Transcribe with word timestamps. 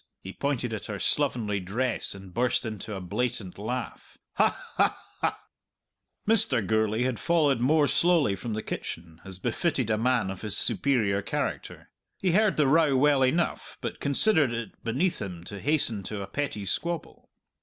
He 0.23 0.33
pointed 0.33 0.73
at 0.73 0.87
her 0.87 0.97
slovenly 0.99 1.59
dress 1.59 2.15
and 2.15 2.33
burst 2.33 2.65
into 2.65 2.95
a 2.95 2.99
blatant 2.99 3.59
laugh: 3.59 4.17
"Huh, 4.33 4.53
huh, 4.75 4.93
huh!" 5.21 5.33
Mr. 6.27 6.65
Gourlay 6.65 7.03
had 7.03 7.19
followed 7.19 7.59
more 7.61 7.87
slowly 7.87 8.35
from 8.35 8.53
the 8.53 8.63
kitchen, 8.63 9.21
as 9.23 9.37
befitted 9.37 9.91
a 9.91 9.99
man 9.99 10.31
of 10.31 10.41
his 10.41 10.57
superior 10.57 11.21
character. 11.21 11.91
He 12.17 12.31
heard 12.31 12.57
the 12.57 12.65
row 12.65 12.97
well 12.97 13.21
enough, 13.21 13.77
but 13.79 13.99
considered 13.99 14.51
it 14.51 14.83
beneath 14.83 15.21
him 15.21 15.43
to 15.43 15.59
hasten 15.59 16.01
to 16.09 16.23
a 16.23 16.27
petty 16.27 16.65
squabble. 16.65 17.29